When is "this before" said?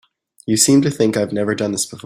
1.73-1.99